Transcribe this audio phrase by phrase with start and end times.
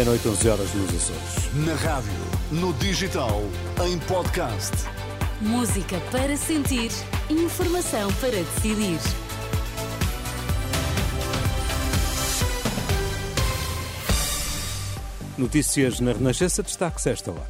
[0.00, 1.54] Meia-noite, 11 horas nos Açores.
[1.66, 2.10] Na rádio,
[2.52, 3.42] no digital,
[3.86, 4.72] em podcast.
[5.42, 6.90] Música para sentir,
[7.28, 8.98] informação para decidir.
[15.36, 17.42] Notícias na Renascença, destaque-se esta hora.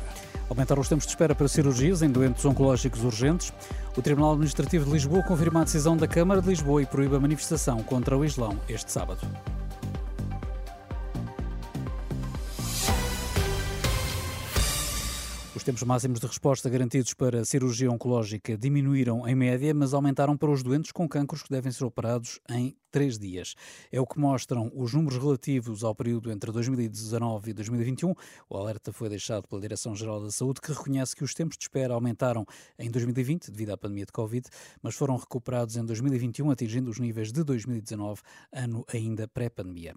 [0.49, 3.53] Aumentaram os tempos de espera para cirurgias em doentes oncológicos urgentes.
[3.97, 7.21] O Tribunal Administrativo de Lisboa confirma a decisão da Câmara de Lisboa e proíbe a
[7.21, 9.21] manifestação contra o Islão este sábado.
[15.61, 20.51] Os tempos máximos de resposta garantidos para cirurgia oncológica diminuíram em média, mas aumentaram para
[20.51, 23.55] os doentes com cancros que devem ser operados em três dias.
[23.91, 28.15] É o que mostram os números relativos ao período entre 2019 e 2021.
[28.49, 31.95] O alerta foi deixado pela Direção-Geral da Saúde, que reconhece que os tempos de espera
[31.95, 32.45] aumentaram
[32.79, 34.49] em 2020 devido à pandemia de Covid,
[34.83, 38.21] mas foram recuperados em 2021, atingindo os níveis de 2019,
[38.53, 39.95] ano ainda pré-pandemia.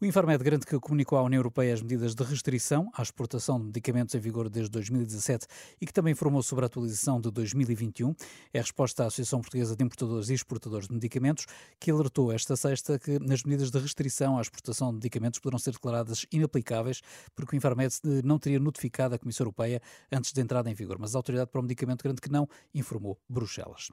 [0.00, 3.66] O Infarmed garante que comunicou à União Europeia as medidas de restrição à exportação de
[3.66, 4.70] medicamentos em vigor desde
[5.14, 5.46] 2017
[5.80, 8.14] e que também informou sobre a atualização de 2021.
[8.52, 11.46] É a resposta à Associação Portuguesa de Importadores e Exportadores de Medicamentos,
[11.78, 15.72] que alertou esta sexta que nas medidas de restrição à exportação de medicamentos poderão ser
[15.72, 17.00] declaradas inaplicáveis
[17.34, 19.80] porque o Infarmed não teria notificado a Comissão Europeia
[20.12, 23.18] antes de entrada em vigor, mas a Autoridade para o Medicamento garante que não, informou
[23.28, 23.88] Bruxelas.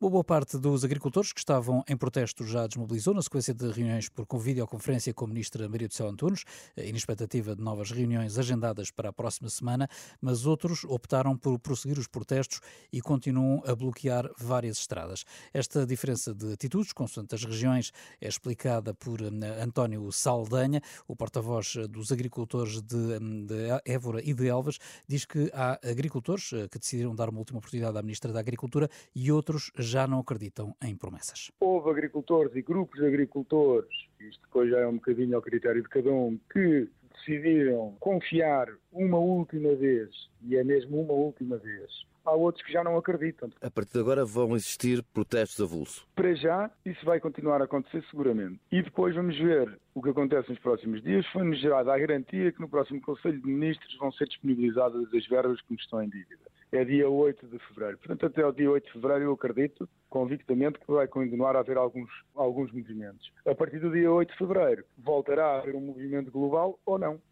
[0.00, 4.08] Uma boa parte dos agricultores que estavam em protesto já desmobilizou na sequência de reuniões
[4.08, 6.44] por videoconferência com a Ministra Maria do Céu Antunes,
[6.76, 9.88] e na expectativa de novas reuniões agendadas para a próxima semana,
[10.20, 12.60] mas outros optaram por prosseguir os protestos
[12.92, 15.24] e continuam a bloquear várias estradas.
[15.52, 21.74] Esta diferença de atitudes, consoante as regiões, é explicada por hum, António Saldanha, o porta-voz
[21.90, 26.78] dos agricultores de, hum, de Évora e de Elvas, diz que há agricultores eh, que
[26.78, 30.94] decidiram dar uma última oportunidade à Ministra da Agricultura e outros já não acreditam em
[30.94, 31.50] promessas.
[31.58, 35.88] Houve agricultores e grupos de agricultores, isto depois já é um bocadinho ao critério de
[35.88, 36.88] cada um, que
[37.24, 40.10] decidiram confiar uma última vez,
[40.42, 41.90] e é mesmo uma última vez,
[42.24, 43.50] há outros que já não acreditam.
[43.60, 46.06] A partir de agora vão existir protestos avulso?
[46.14, 48.60] Para já, isso vai continuar a acontecer seguramente.
[48.70, 51.26] E depois vamos ver o que acontece nos próximos dias.
[51.32, 55.60] Foi-nos gerada a garantia que no próximo Conselho de Ministros vão ser disponibilizadas as verbas
[55.60, 56.53] que nos estão em dívida.
[56.74, 57.98] É dia 8 de fevereiro.
[57.98, 61.76] Portanto, até o dia 8 de fevereiro eu acredito convictamente que vai continuar a haver
[61.76, 63.32] alguns, alguns movimentos.
[63.46, 67.22] A partir do dia 8 de fevereiro voltará a haver um movimento global ou não.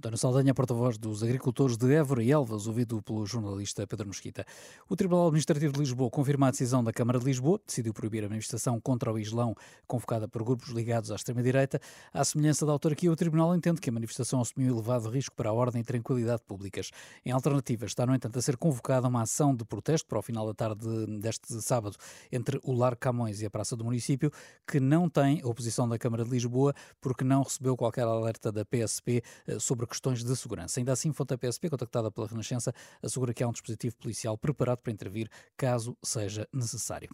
[0.00, 4.46] António Saldanha, porta-voz dos agricultores de Évora e Elvas, ouvido pelo jornalista Pedro Mesquita.
[4.88, 8.28] O Tribunal Administrativo de Lisboa confirma a decisão da Câmara de Lisboa, decidiu proibir a
[8.30, 9.54] manifestação contra o Islão,
[9.86, 11.78] convocada por grupos ligados à extrema-direita.
[12.14, 15.52] À semelhança da autarquia, o Tribunal entende que a manifestação assumiu elevado risco para a
[15.52, 16.90] ordem e tranquilidade públicas.
[17.22, 20.46] Em alternativa, está, no entanto, a ser convocada uma ação de protesto para o final
[20.46, 20.88] da tarde
[21.18, 21.98] deste sábado
[22.32, 24.32] entre o Lar Camões e a Praça do Município,
[24.66, 26.72] que não tem oposição da Câmara de Lisboa,
[27.02, 30.80] porque não recebeu qualquer alerta da PSP eh, sobre questões de segurança.
[30.80, 34.80] Ainda assim, fonte da PSP, contactada pela Renascença, assegura que há um dispositivo policial preparado
[34.80, 37.10] para intervir caso seja necessário.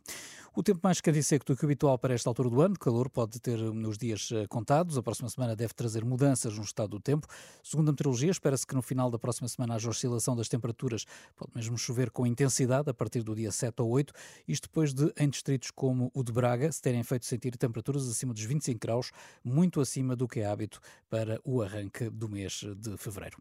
[0.55, 2.79] O tempo mais quente e seco do que o habitual para esta altura do ano,
[2.79, 4.97] calor pode ter nos dias eh, contados.
[4.97, 7.27] A próxima semana deve trazer mudanças no estado do tempo.
[7.63, 11.05] Segundo a meteorologia, espera-se que no final da próxima semana haja oscilação das temperaturas.
[11.37, 14.15] Pode mesmo chover com intensidade a partir do dia 7 ou 8,
[14.49, 18.33] isto depois de, em distritos como o de Braga, se terem feito sentir temperaturas acima
[18.33, 19.13] dos 25 graus,
[19.45, 23.37] muito acima do que é hábito para o arranque do mês de fevereiro.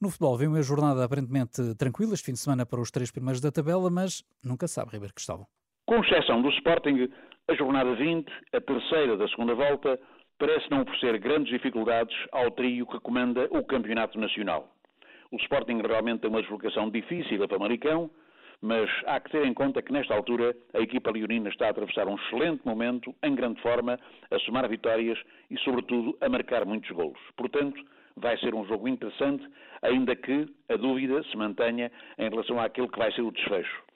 [0.00, 3.40] No futebol, vem uma jornada aparentemente tranquila, este fim de semana para os três primeiros
[3.40, 5.46] da tabela, mas nunca sabe, Ribeiro Cristóvão.
[5.86, 7.08] Com exceção do Sporting,
[7.48, 9.98] a jornada 20, a terceira da segunda volta,
[10.38, 14.68] parece não oferecer grandes dificuldades ao trio que comanda o Campeonato Nacional.
[15.30, 18.10] O Sporting realmente tem uma deslocação difícil a Famalicão,
[18.60, 22.06] mas há que ter em conta que nesta altura a equipa leonina está a atravessar
[22.08, 23.98] um excelente momento, em grande forma,
[24.30, 25.18] a somar vitórias
[25.50, 27.20] e, sobretudo, a marcar muitos golos.
[27.36, 27.80] Portanto,
[28.18, 29.46] vai ser um jogo interessante,
[29.82, 33.88] ainda que a dúvida se mantenha em relação àquilo que vai ser o desfecho.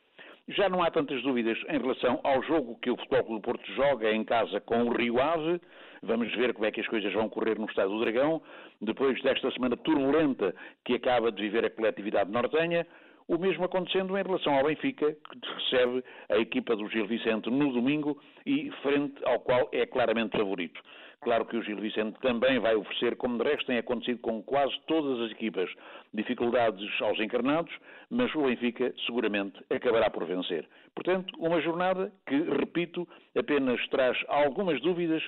[0.48, 3.72] Já não há tantas dúvidas em relação ao jogo que o Futebol Clube do Porto
[3.74, 5.60] joga em casa com o Rio Ave.
[6.02, 8.42] Vamos ver como é que as coisas vão correr no Estado do Dragão,
[8.80, 10.52] depois desta semana turbulenta
[10.84, 12.84] que acaba de viver a coletividade nortenha.
[13.28, 15.38] O mesmo acontecendo em relação ao Benfica, que
[15.72, 20.80] recebe a equipa do Gil Vicente no domingo e frente ao qual é claramente favorito.
[21.22, 24.74] Claro que o Gil Vicente também vai oferecer, como de resto tem acontecido com quase
[24.86, 25.70] todas as equipas,
[26.12, 27.72] dificuldades aos encarnados,
[28.10, 30.68] mas o Benfica seguramente acabará por vencer.
[30.94, 33.06] Portanto, uma jornada que, repito,
[33.38, 35.22] apenas traz algumas dúvidas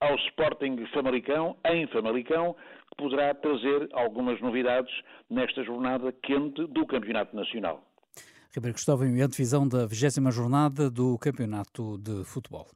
[0.00, 2.54] ao Sporting Famalicão, em Famalicão,
[2.88, 4.92] que poderá trazer algumas novidades
[5.28, 7.89] nesta jornada quente do Campeonato Nacional.
[8.52, 12.66] Ribeiro Cristóvão, e a divisão da 20 jornada do Campeonato de Futebol.